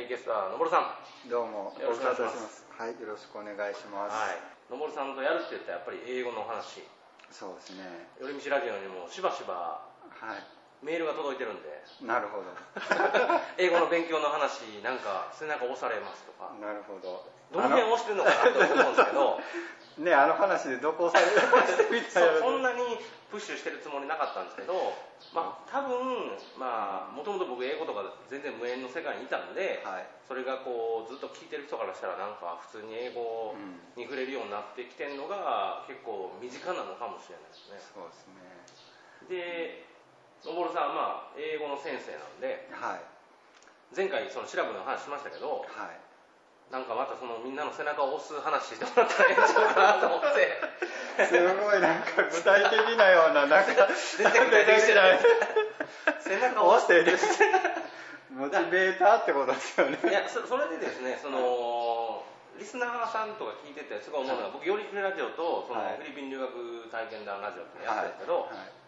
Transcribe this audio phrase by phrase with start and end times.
[0.00, 0.82] い、ゲストはのぼるさん。
[0.82, 0.96] は
[1.28, 4.72] どうもよろしくお願いしますはいよろしくお願いしますい。
[4.72, 6.82] のぼるさんとやるって言ったらやっぱり英語の話。
[7.30, 11.68] そうですね寄り道ラジオにもしばしばはいメールが届いてるんで、
[12.00, 12.48] なるほど。
[13.58, 17.24] 英語の勉強の話、なんか背中押されますとか、なるほど。
[17.52, 19.40] どの辺押してるのかなと思うんですけど、
[19.98, 22.38] ねあの話でどこ押されましたみたいな。
[22.40, 22.98] そんなに
[23.30, 24.94] プッシュしてるつもりなかったんですけど、
[25.34, 30.06] まあ多分、まあもともと僕英語とか全然無縁の世界にいたんで、はい。
[30.26, 33.54] それがこうずっと聞いてる人からしたらなんか普通に英語
[33.96, 37.82] に触れるようになってきてるのが結構身近なのかもしれないですね。
[37.92, 38.40] そうですね。
[39.28, 39.84] で、
[40.46, 43.00] のぼるさんはまあ英語の先生なんで、はい。
[43.96, 45.98] 前回そのシラブの話しましたけど、はい。
[46.70, 50.54] なんかまたそのみんなの背中を押す話してもらったらええんちゃうかなと思って。
[51.26, 55.20] すごいなんか具体的なようななんか全然具体的じゃない
[56.22, 57.44] 背中を押して押して
[58.32, 59.98] モチベーターってことですよね。
[60.00, 62.22] いやそそれでですねその
[62.56, 65.98] リスナーさんとか聞いててすごい思うのが、僕よりくれラジオとそのはい。
[65.98, 66.48] フィリピン留学
[66.88, 68.79] 体験談ラジオってやってるんですけど、はい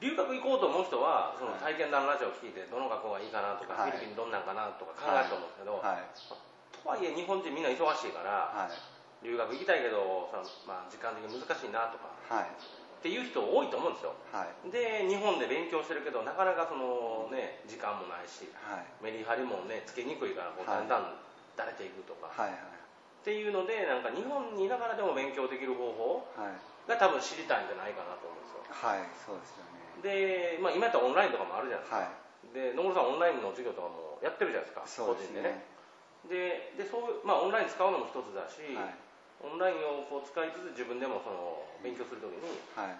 [0.00, 3.96] 留学行こうと思う人はそのはい体験談ラジオを聞いてどの学校がいいかなとか、はい。
[3.96, 6.04] フィリピンどんなんかなとか考えると思うんですけど、はい。
[6.28, 6.36] と
[6.84, 8.74] はいえ日本人みんな忙しいから、はい。
[9.24, 12.52] 留学行きたいけどその、まあ、時間的に難しいなとかはい。
[12.52, 14.12] っていう人多いと思うんですよ。
[14.32, 14.68] はい。
[14.68, 18.84] で日本で勉強してるけどなかなかそのね時間もないしはい。
[19.00, 20.84] メリハリもねつけにくいからこうはい。
[20.84, 21.16] だんだん
[21.56, 22.52] だれていくとか、はい
[23.24, 26.60] っていうのでなんか日本にいながらでも勉強できる方法はいはい。
[26.84, 30.56] が多分知りたいんじゃないかなと思うんですよはいそうですよね。
[30.56, 32.14] で、まあ、今やったらオンラインとかもあるじゃないですか、はい。
[32.52, 35.64] で野村さんオンラインの授業とかもやってるじゃないですかそうですね。
[36.24, 36.80] 個人でね。
[36.80, 38.96] ででそう、まあ、オンライン使うのも一つだし、はい。
[39.44, 42.44] オンラインをこう使いつつ自分でもその勉強するときに
[42.76, 42.96] はい。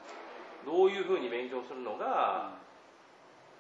[0.65, 2.57] どういうふうに勉強するのが、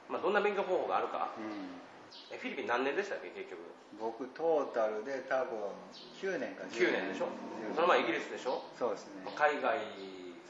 [0.09, 1.32] まあ、どんな勉強方法があるか。
[1.36, 1.84] うん。
[2.31, 3.60] えフィリピン何年でしたっけ結局。
[3.98, 5.71] 僕トータルで多分
[6.19, 7.09] 9年か9年。
[7.12, 7.28] でしょ。
[7.72, 8.62] 10その前イギリスでしょ。
[8.78, 9.32] そうですね。
[9.34, 9.78] 海外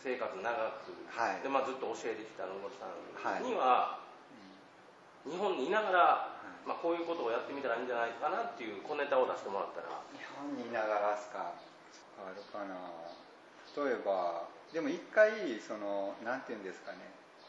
[0.04, 0.44] 生活長
[0.84, 1.40] く、はい。
[1.40, 4.04] でまあ、ずっと教えてきた野村さんには、
[5.24, 6.28] 日本にいながら、
[6.68, 10.04] まあ、こういうことをやってみたらいいんじゃないかなっていう小ネタを出してもらったら。
[10.12, 11.56] 日本にいながらですか
[12.20, 12.76] あるかな。
[13.74, 16.98] 例えばでも一回そのなんていうんですかね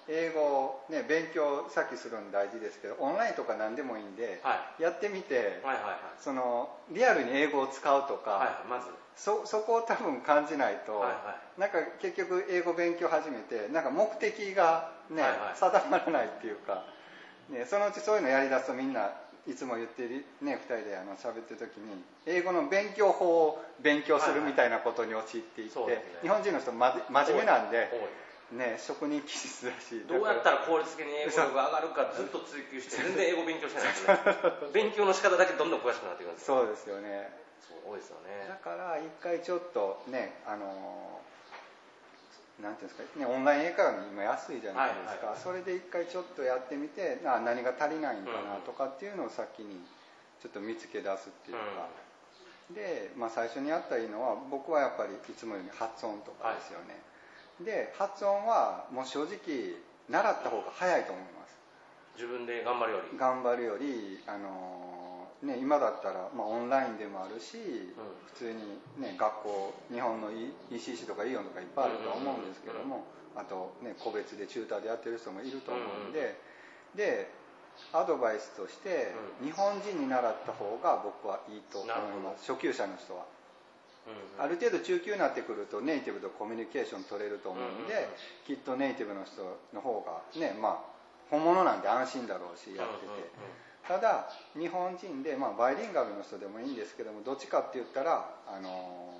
[0.07, 4.83] 英語ね勉強さっきするの大事ですけどオンラインとか何でもいいんで、はい。
[4.83, 6.21] やってみて、はいはいはい。
[6.21, 8.87] そのリアルに英語を使うとか、はいはいまず。
[9.15, 11.61] そそこを多分感じないと、はいはい。
[11.61, 15.57] なんか結局英語勉強始めてなんか目的がね、はいはい。
[15.57, 16.83] 定まらないっていうか、
[17.49, 19.11] ね、そのうちそういうのやりだすとみんな
[19.47, 26.19] いつも言ってるね2人であの喋ってる時に英語の勉強法を勉強するみたいなことに陥っていって、そうですね。
[26.23, 27.89] 日本人の人真面目なんで、
[28.51, 30.05] ね、職人気質だし。
[30.07, 34.19] どうやったら効率的に英語力が上がるかずっと追求して全然英語勉強してないですね。
[34.73, 36.31] 勉強の仕方だけどんどん詳しくなっていく。
[36.31, 37.33] んですよそうですよね。
[37.61, 38.47] そう多いですよね。
[38.47, 41.21] だから一回ちょっとねあの
[42.61, 49.83] なんていうんですかねオンライン英会話の今安いじゃないですか、はいはいそれで一回ちょっとやってみてな何が足りないんかなとかっていうのを先に
[50.41, 51.89] ちょっと見つけ出すっていうか、
[52.71, 56.95] で、まあ、最初にやったらいいのは僕はやっぱりいつもより発音とかですよね、
[57.61, 59.75] で発音はもう正直
[60.09, 61.57] 習った方が早いと思います。
[62.15, 63.17] 自分で頑張るより。
[63.17, 67.93] 頑張るよりあの、ね、今だったら、まあ、オンラインでもあるし、
[68.33, 70.31] 普通に、ね、学校日本の
[70.71, 73.03] ECC とかイオンとかいっぱいあるとは思うんですけども、
[73.35, 76.39] あと、ね、個別でチューターでやってる人もいると思うんで、
[76.95, 77.29] で
[77.91, 79.11] アドバイスとして、
[79.43, 82.49] 日本人に習った方が僕はいいと思います。
[82.49, 83.25] 初級者の人は。
[84.07, 88.09] うんある程度中級になってくるとネイティブとコミュニケーション取れると思うんで、うんうんうん。
[88.45, 89.41] きっとネイティブの人
[89.73, 90.79] の方がねまあ
[91.31, 93.27] 本物なんで安心だろうしやってて、うんうんうん。
[93.87, 94.29] ただ
[94.59, 99.15] 日本人で、まあ、バイリンガルの人でもいいんですけどもどっちかって言ったら、あのー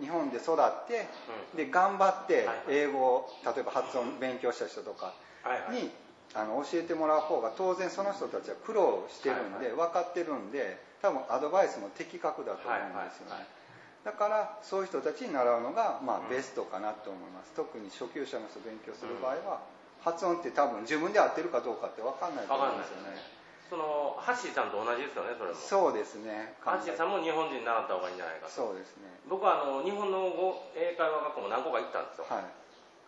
[0.00, 1.06] 日本で育って、
[1.54, 5.12] で頑張ってはい英語を例えば発音勉強した人とか
[5.42, 5.82] はいはい。
[5.82, 5.90] に、
[6.32, 9.76] あの教えてもらう方が当然その人たちは苦労してるんで、はい。
[9.76, 13.59] 分かってるんで多分アドバイスも的確だと思うんですよね、はいはいはい
[14.04, 17.52] だからそういう人たちに習うのが、まあうんベストかなと思います。
[17.52, 19.60] 特に初級者の人勉強する場合は、
[20.00, 23.40] 発音って多分自分で合ってるかどうかって分かんないと思うんですよね。
[23.68, 25.54] そのハッシーさんと同じですよねそれも。
[25.54, 26.58] そうですね。
[26.58, 28.50] ハッシーさんも日本人に習った方がいいんじゃないかと。
[28.50, 29.06] そうですね。
[29.28, 32.50] 僕はあの日本の語英会話学校も何個か行ったんですよ、はい。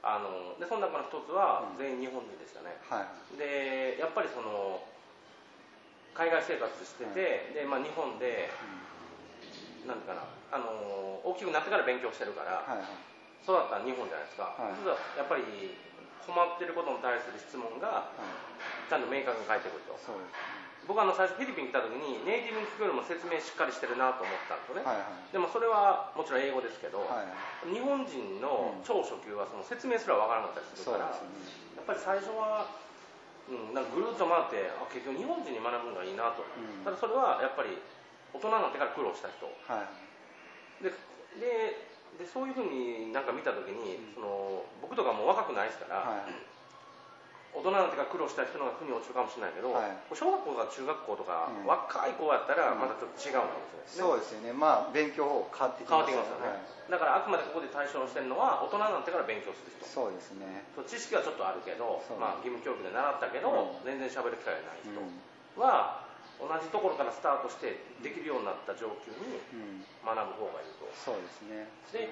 [0.06, 1.82] あのでその中の一つはうん。
[1.82, 3.38] 全員日本人でしたね、はい。
[3.40, 4.78] でやっぱりその
[6.14, 8.52] 海外生活してて、でまあ、日本で
[9.88, 10.22] なんていうかな
[10.52, 10.68] あの
[11.24, 12.86] 大きくなってから勉強してるから、はいはい。
[13.42, 15.18] 育ったのは日本じゃないですか、はい。
[15.18, 15.42] やっぱり
[16.22, 18.12] 困ってることに対する質問が
[18.86, 20.62] ちゃんと明確に返ってくると、そうですね。
[20.86, 25.30] 僕はあの最初フィリピン来た時にネイティブに聞くよりも説明しっかりしてるなと思ったんですよね、はいはい。
[25.30, 27.70] でもそれはもちろん英語ですけど、はいはい。
[27.70, 31.22] 日本人の超初級はその説明すらわからなかったりするから、ね。
[31.78, 32.66] やっぱり最初は、
[33.46, 36.82] うん、なんかぐるっと回ってあ結局日本人に学ぶのがいいなと、ん。
[36.82, 37.78] ただそれはやっぱり
[38.34, 39.46] 大人になってから苦労した人。
[39.66, 40.11] はい
[40.82, 40.90] で
[41.40, 41.78] で
[42.18, 46.34] でそういうふうになんか見た時に、その僕とかもう若くないですから、はい。
[47.52, 50.16] 大人になってから苦労した人の方が負に落ちるかもしれないけど、はい。
[50.16, 51.68] 小学校とか中学校とか、うん。
[51.68, 53.48] 若い子やったらまたちょっと違うん
[53.84, 54.52] ですよね、そうですよね。
[54.52, 60.64] まあ勉強法変わってきますってきますよね、だからあくまでここで対象してるのは大人になってから勉強する人そうですね。
[60.88, 63.84] 知識はちょっとあるけど、まあ、義務教育で習ったけど、うん。
[63.84, 65.60] 全然喋る機会がない人うん。
[65.60, 66.08] は、
[66.42, 69.86] 同じところからスタートしてできるようになった上級にうん。
[70.02, 70.90] 学ぶ方がいいと。
[70.90, 71.70] そうですね。
[71.94, 72.10] で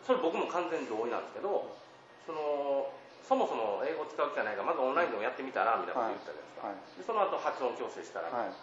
[0.00, 1.76] それ僕も完全に同意なんですけど
[2.24, 2.88] その
[3.26, 6.78] そもそも英語を使う機会ないからまずオンラインでもやってみたらみたいなこと言ったじゃないですか、はい。
[6.96, 8.54] でその後発音矯正したら、はい。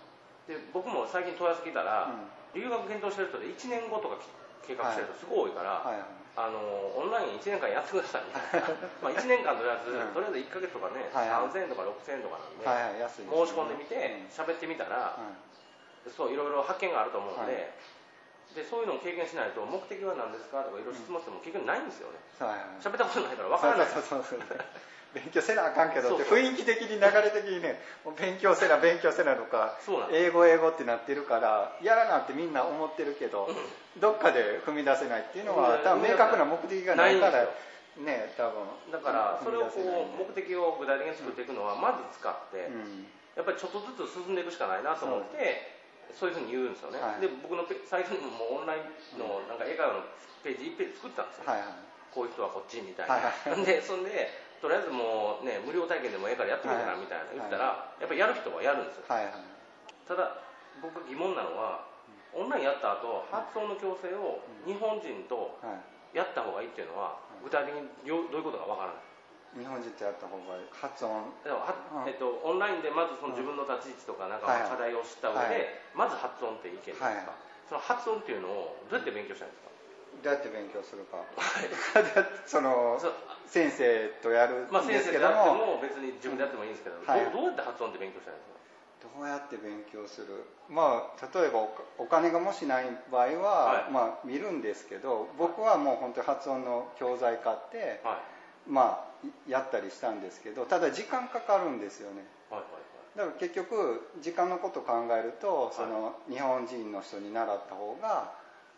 [0.47, 2.61] で僕も最近問い合わせ聞いたら、うん。
[2.63, 4.17] 留学検討してる人で1年後とか
[4.63, 6.57] 計画してる人すごい多いから、はいはいあの
[6.97, 8.25] オンライン1年間やってください。
[8.25, 8.73] みたいな
[9.05, 10.17] まあ1年間とりあえず、うん。
[10.17, 11.53] とりあえず1ヶ月とかね、はいはい。
[11.53, 13.13] 3000円とか6000円とかなんで、はいはい。
[13.13, 16.09] 申し込んでみて喋、ってみたら、うん。
[16.09, 18.57] そういろいろ発見があると思うんで,、はい。
[18.57, 22.17] でそういうのを経験しないと目的は何ですかとかいろいろ質問しても結局ないんですよね。
[22.41, 23.93] はいはい喋ったことないから分からない。
[23.93, 24.57] そうそうそうそう
[25.13, 27.79] 勉強せなあかんけどって雰囲気的に流れ的にね
[28.19, 29.77] 勉強せな勉強せなとか
[30.11, 33.47] 英語英語ってなってるからやらなってみんな思ってるけど
[33.99, 37.45] どっかで踏み出せないっていうのは多分明確な目的がないから
[37.97, 43.05] ね多分だからそれをこう目的を具体的に作っていくのはまず使って、うん。
[43.33, 45.73] やっぱりちょっとずつ進んでいくしかないなと思って
[46.13, 46.29] そう。
[46.29, 47.21] いうふうに言うんですよね、はい。
[47.21, 50.05] で僕のペサイトにもオンラインのなんか英会話の
[50.45, 51.69] ページ1ページ作ってたんですよ、はいはい。
[52.13, 53.65] こういう人はこっちみたいな、はいはい。
[53.65, 54.29] でそんで
[54.63, 59.11] とりあえずもうね無料体験でもええからやってみたらはいみたいな言ったら、やっぱりやる人はやるんですよ。
[59.11, 59.43] はいはい。
[60.07, 60.39] ただ
[60.79, 61.83] 僕が疑問なのは
[62.31, 66.15] オンラインやった後発音の矯正を日本人とはい。
[66.15, 69.03] やった方がいいっていうのは具体的にどういうことかわからない。
[69.59, 71.11] 日本人とやった方がいい発音
[71.43, 72.07] はうん。
[72.07, 79.72] えっと、オンラインでまずその自分の立ち位置とかなんか課題を知った上で、はいまず発音っていけるんですか、はいその発音っていうのをどうやって勉強したんですか？
[80.21, 81.23] どうやって勉強するか。
[82.45, 82.99] その
[83.47, 85.65] 先生とやるんまあ先ですけど生でやっても。
[85.77, 87.23] も別に自分でやってもいいんですけど、はい。
[87.25, 88.53] どうどうやって発音って勉強したんですか？
[89.19, 90.45] どうやって勉強する？
[90.69, 93.91] まあ例えばおお金がもしない場合は、はい。
[93.91, 98.17] まあ見るんですけど僕はもう本当に発音の教材買って、はい。
[98.67, 102.25] まあやったりしたんですけどただ時間かかるんですよね。
[102.49, 102.71] はいはい
[103.15, 108.31] だから結局時間のこと考えるとその日本人の人に習った方が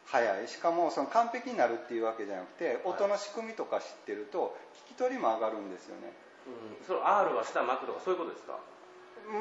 [0.05, 0.47] 早い。
[0.47, 4.55] しかもその完璧になるっていうわけじゃなくて音の仕組みとか知ってると
[4.89, 6.13] 聞き取りも上がるんですよね。
[6.47, 8.59] うん、その R は下巻くとかそういうことですか？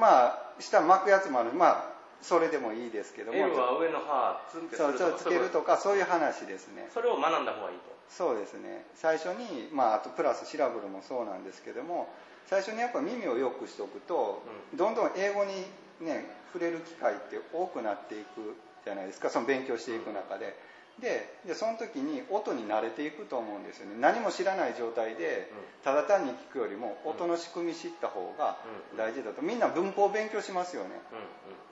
[0.01, 1.53] まあ下巻くやつもある。
[1.53, 3.39] まあそれでもいいですけども。
[3.39, 6.89] L は上の歯つんってすそうるとつけるとかそういう話ですね。
[6.95, 7.93] それを学んだ方がいいと。
[8.09, 8.87] そうですね。
[8.95, 12.09] 最初にまああとプラスシラブルもそうなんですけども
[12.47, 14.43] 最初にやっぱ耳を良くしておくと、
[14.75, 15.53] どんどん英語に
[16.01, 19.31] ね触れる機会って多くなっていくじゃないですか。
[19.31, 20.57] その勉強していく中で、
[21.01, 23.97] ででその時に音に慣れていくと思うんですよね。
[23.99, 25.51] 何も知らない状態で
[25.83, 28.57] ただ単に聞くよりも音の仕組み知った方が
[28.97, 29.43] 大事だと。
[29.43, 30.91] みんな文法を勉強しますよね。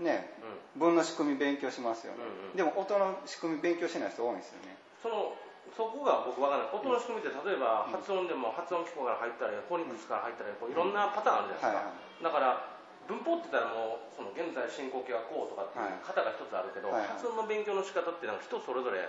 [0.01, 0.35] ね。
[0.75, 0.81] うん。
[0.81, 2.25] 文の仕組み勉強しますよね、
[2.57, 4.75] でも音の仕組み勉強しない人多いんですよね。
[5.03, 5.37] その
[5.77, 11.93] そこが僕わからない音の仕組みって例えば発音でも発音機構から入ったりフォニックスから入ったりこういろんなパターンあるじゃない
[12.25, 12.65] ですか、だから
[13.09, 17.19] 文法って言ったらもうその現在進行形はこうとかっていう型が一つあるけど、はいはい。
[17.19, 19.03] 発音の勉強の仕方ってなんか人それぞれ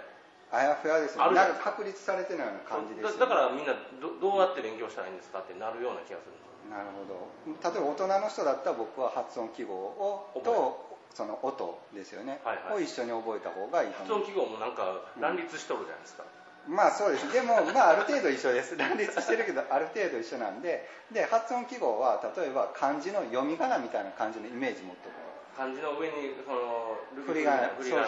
[0.54, 1.24] あやふやですね。
[1.24, 3.20] あるじゃなんか確立されてないような感じですね。
[3.20, 6.38] だからみんなどどうやって勉強したらいいんですかってなるような気がする
[6.70, 7.30] なるほど。
[7.46, 12.82] 例えば大人の人だったら僕は発音記号をとその音ですよね、はいはい。
[12.82, 14.26] を一緒に覚えた方がいいと思う。
[14.26, 16.24] 発音記号もなんか乱立しとるじゃないですか、
[16.67, 17.32] まあそうです。
[17.32, 18.77] でもまあある程度一緒です。
[18.77, 20.88] 乱立してるけどある程度一緒なんで。
[21.12, 27.67] で発音記号は例えば漢字の読み仮名みたいな感じのイメージ持っておく漢字の上にそのル振り仮名。
[27.67, 28.08] そう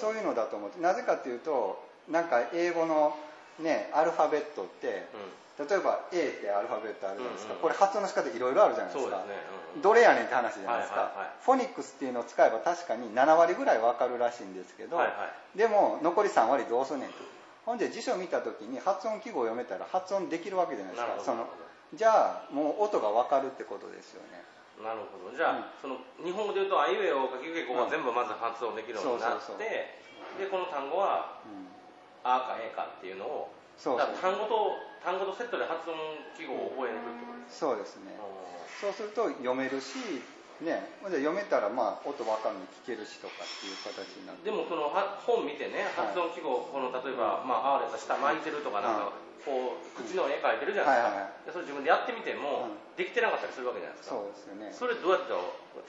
[0.00, 0.12] そう。
[0.12, 0.80] そういうのだと思って。
[0.80, 3.14] なぜかというとなんか英語の
[3.60, 5.06] ねアルファベットって
[5.60, 9.16] 例えば A ってアルファベットあるじゃないですか、うんうんこれ発音の仕方いろいろあるじゃないですか。
[9.28, 9.36] ね、
[9.76, 11.44] うんどれやねんって話じゃないですか、はいはいはい。
[11.44, 15.58] フォニックスっていうのを使えば確かに7割ぐらい分かるらしいんですけど、はいはい。
[15.58, 17.14] でも残り3割どうすんねんと
[17.64, 21.22] ほんで辞書見た時に発音記号を読めたら発音できるわけじゃないですか。
[21.22, 21.46] その
[21.94, 24.42] じゃあもう音が分かるってことですよね。
[24.82, 25.36] なるほど。
[25.36, 30.00] じゃあ、その日本語で言うとあいうえおかきくけこが全部まず発音できるようになって、
[30.40, 31.68] でこの単語はうん。
[32.24, 35.98] あかえかっていうのをそう単語と単語とセットで発音
[36.38, 38.14] 記号を覚えるってことですそうですね。
[38.80, 40.22] そうすると読めるし
[40.62, 54.14] ね、読めたらまあ音分かるの聞けるしとかっていう形になってでもその本見てね発音記号、この例えば、まあ、あれが下巻いてるとかなんか、こう口の絵描いてるじゃないですか、はいはい、それ自分でやってみても、できてなかったりするわけじゃないですか。
[54.14, 54.70] そうですよね。
[54.70, 55.34] それどうやって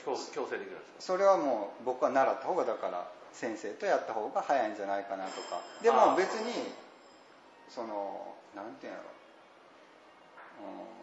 [0.02, 1.14] 強制できるんですか？
[1.14, 5.62] それはもう僕は習った方がだから先生とやった方が早いんじゃないかなとか。
[5.82, 6.74] でも別に
[7.70, 9.10] そのなんていうんやろ。
[10.64, 11.03] うん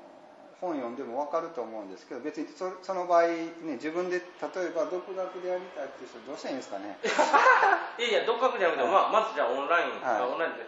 [0.61, 3.29] 本読んでも分かると思うんですけど別にそその場合、
[3.65, 6.99] ね、自分で例えば独学でやりたいっていう人どうしたらいいんですかね？
[7.99, 10.67] いやいや独学じゃなくても、はい、まあ、まずじゃあオンライン、はい、オンラインで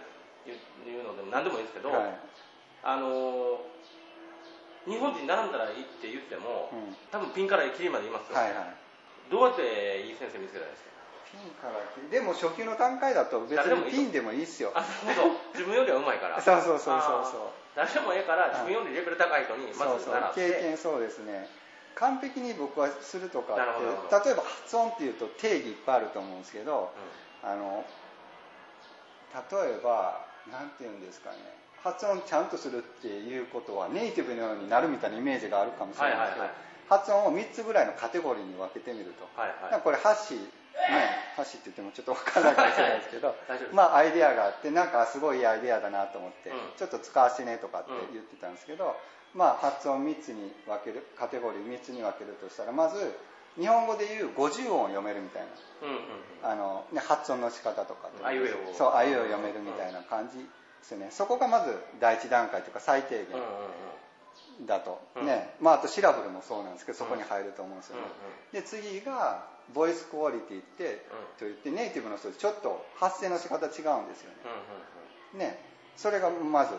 [0.85, 2.15] 言うのでも何でもいいですけど、はい、
[2.83, 3.61] あの
[4.87, 8.75] 日本人並んだらいいって言っても、うん、多分ピンからキリまで言いますよ、はいはい、
[9.31, 10.93] どうやっていい先生見つけたらいいですか？
[11.33, 11.81] ピンから
[12.11, 14.73] でも初級の段階だと別にピンでもいいっすよ。
[14.75, 16.37] あなるほど自分よりはうまいから。
[16.43, 20.51] そうそうそうそうそう誰でもええから自分よりレベル高い人にまず習って。
[20.53, 21.49] 経験そうですね。
[21.95, 26.91] 完璧に僕はするとかって例えば発音っていうと定義いっぱいあると思うんですけど、
[27.45, 27.85] うん、あの
[29.51, 31.37] 例えば何て言うんですかね。
[31.83, 36.51] 発音ちゃんとするっていうことはネイティブのようになるみたいなイメージがあるかもしれないけど、はいはいはい。
[36.89, 40.41] 発音を3つぐらいのカテゴリーに分けてみると、はいはい、これ箸ね、
[41.37, 43.35] 箸って言ってもちょっと分からないかもしれないですけど
[43.73, 48.97] まあアイデアがあってなんかすごいいいアイデアだなと思って、うん、ちょっと使わせてねとかって言ってたんですけど、
[49.35, 53.19] うん、まあ発音3つに分けるカテゴリー3つに分けるとしたらまず
[53.59, 55.43] 日本語でいう50音を読めるみたい
[56.43, 58.75] な、あのね、発音の仕方とかあいうえを。
[58.75, 60.45] そうあいうえを読めるみたいな感じで
[60.83, 61.11] すね。
[61.11, 63.92] そこがまず第一段階というか最低限、うんうんうん
[64.67, 65.55] だと、うん、ね。
[65.61, 68.03] まあ、あとシラブルもそうなんですけどそこに入ると思うんですよね、
[68.53, 71.07] で次がボイスクオリティって、
[71.39, 73.93] と言ってネイティブの人ちょっと発声の仕方違うんですよ
[75.35, 75.59] ね、ね。
[75.97, 76.75] それがまず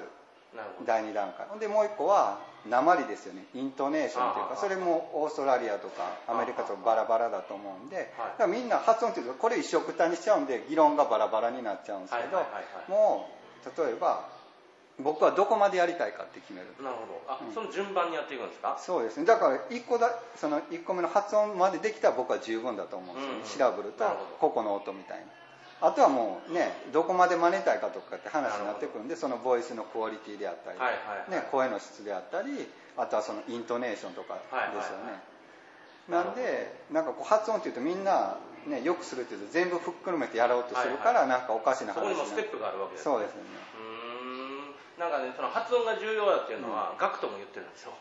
[0.85, 1.47] 第2段階。
[1.59, 3.45] でもう1個は鉛ですよね。
[3.53, 12.45] イントネーションというかそれもオーストラリアとかアメリカとバラバラだと思うんでだからみんな発音っていうとこれ一緒くたにしちゃうんで議論がバラバラになっちゃうんですけど
[12.87, 13.29] も
[13.65, 14.29] う例えば
[15.03, 16.67] 僕はどこまでやりたいかって決める。
[16.81, 17.21] なるほど。
[17.27, 18.77] あ、うん、その順番にやっていくんですか？
[18.79, 19.25] そうですね。
[19.25, 24.05] だから1個だその1個目の発音までできたら僕は十分だと思うんですよね、うんうん、調べると
[24.39, 25.25] 個々の音みたいな。
[25.81, 35.19] あとはもうねどこまで真似たいかとかって話になってくるんでそのボイスのクオリティであったり、はいはいはい、ね、声の質であったりあとはそのイントネーションとかですよね、
[36.07, 42.31] はいはいはい、なんでなんかこう発音っていうとみんなね、よくするっていうと全部ふっくるめてやろうとするから、なんかおかしな話になる。
[42.31, 43.43] そこにもステップがあるわけですそうですね
[44.97, 47.93] なんかねその発音が重要だっていうのは、うん、ガクトも言ってるんですよ。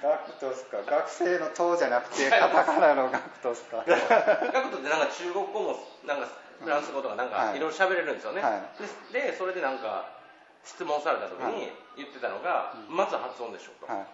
[0.00, 0.78] ガクトスか？
[0.86, 3.84] 学生の塔じゃなくてカタカナのガクトスか？
[3.86, 6.28] ガクトってなんか中国語もなんか
[6.62, 7.60] フランス語とかなんかい。
[7.60, 8.62] ろいろ喋れるんですよね、は
[9.10, 10.06] い、でそれでなんか
[10.64, 14.06] 質問された時に言ってたのが、はい、まず発音でしょと、はい、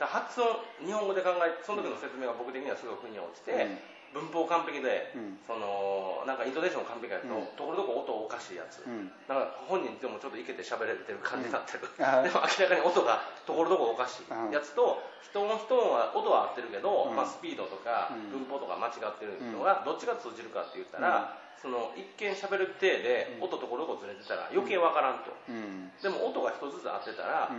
[0.00, 3.78] 発音日本語で考えその時の説明が僕的にはすごい腑に落ちて、うん
[4.16, 25.36] 文法完璧で、うん、そのなんかイントネーション完璧やと、うん、ところどころ音おかしいやつ、うん、なんか本人でもちょっといけて喋れてる感じになってる、 でも明らかに音がところどころおかしいやつと、人の人は音は合ってるけど、まあ、スピードとか文法とか間違ってるのがどっちが通じるかって言ったら、その一見喋る体で音ところどころずれてたら余計わからんと、
[26.00, 27.52] でも音が一つずつ合ってたら、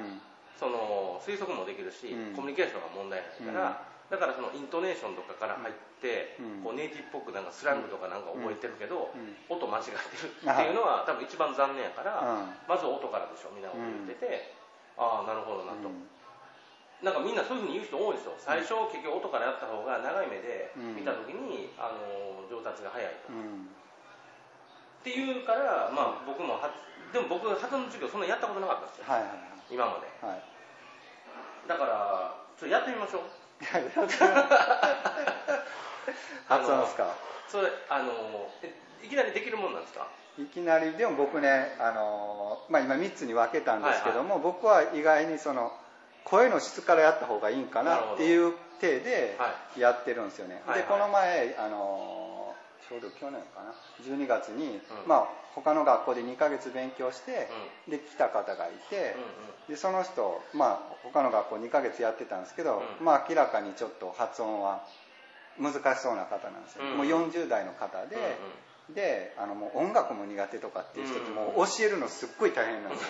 [0.57, 12.23] その推測もできるし、コミュニケーションが問題ないから、だからそのイントネーションとかから入って、うん、こうネイティブっぽくなんかスラングとかなんか覚えてるけど、うん、音間違ってるっていうのは多分一番残念やから、
[12.67, 14.55] まず音からでしょみんなこと言ってて、
[14.95, 15.91] ああなるほどなと。
[17.03, 26.73] なんかみんなそういうふうに言う人多いですよ最初結局音からやった方が長い目で見た時に、あの上達が早いと、っていうからまあ僕もは
[27.13, 30.41] でも僕発音の授業そんなやったことなかったんですよ、はいはいはい、今まで、はい、
[31.69, 33.36] だからちょっとやってみましょう
[36.47, 37.15] 発音ですか？
[37.49, 38.11] それあの
[39.03, 40.07] いきなりできるもんなんですか？
[40.39, 45.71] いきなりでも僕ねあの、まあ、今3つに分けたんですけども、はいはい、僕は意外にその
[46.25, 49.37] 声の質からやった方がいいんかなっていう体で
[49.77, 52.46] やってるんですよね、はい、でこの前あの
[52.87, 53.73] ちょうど去年かな
[54.05, 57.49] 12月に、うん、まあ他の学校で2ヶ月勉強して、
[57.87, 64.81] うん、で来た方がいて、うんうんでその人、まあ、他の学校2ヶ月やってたんですけど、うん、まあ明らかにちょっと発音は
[65.59, 68.21] 難しそうな方なんですよ、うん、もう40代の方で、うん
[68.89, 73.07] うん、であのもう音楽も苦手とかっていう人ってもう教えるのすっごい大変なんですよ、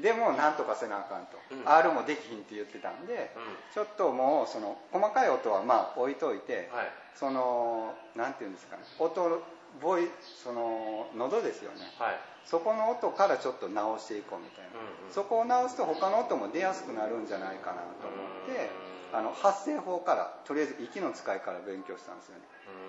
[0.00, 3.30] でもなんとかせなあかんと、うん、R もできひんって言ってたんで、
[3.74, 9.42] ちょっともうその細かい音はまあ置いといて、はい、そのなんていうんですかね音
[9.80, 10.08] ボイ
[10.42, 18.16] その喉ですよね、はい、そこの音からちょっと直していこうみたいな、うんうん、そこを直すと他の音も出やすくなるんじゃないかなと思
[18.50, 18.70] って
[19.12, 22.42] あの発声法からとりあえず息の使いから勉強したんですよね。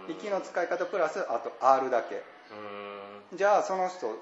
[0.08, 2.24] 息の使い方プラスあと R だけ。
[3.34, 4.18] じゃあその人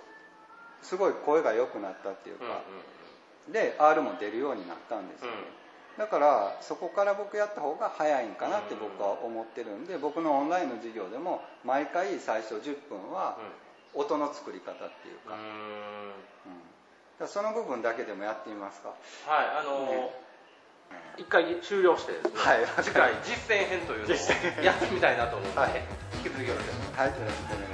[0.82, 2.52] すごい声が良くなったっていうか、うん
[3.48, 5.38] うん、で R も出るようになったんですよね、
[5.98, 13.38] だからそこから僕やった方が早いんかなって僕は思ってるんで僕のオンラインの授業でも毎回最初10分は
[13.94, 15.36] 音の作り方っていうか,、
[17.22, 18.90] うん、その部分だけでもやってみますか。
[19.28, 20.10] はいあのーね、
[21.18, 24.16] 一回終了してですね、はい、次回実践編というの
[24.62, 25.84] をやってみたいなと思うので、はい、
[26.16, 27.52] 引き続きよろしくお願いします。
[27.52, 27.69] はい、